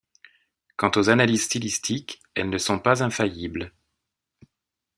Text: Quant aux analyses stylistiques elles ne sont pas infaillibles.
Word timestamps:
Quant 0.77 0.89
aux 0.95 1.11
analyses 1.11 1.43
stylistiques 1.43 2.23
elles 2.33 2.49
ne 2.49 2.57
sont 2.57 2.79
pas 2.79 3.03
infaillibles. 3.03 3.71